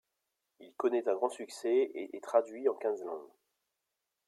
Il 0.59 0.73
connait 0.77 1.07
un 1.07 1.13
grand 1.13 1.29
succès 1.29 1.91
et 1.93 2.17
est 2.17 2.23
traduit 2.23 2.67
en 2.67 2.73
quinze 2.73 3.03
langues. 3.03 3.29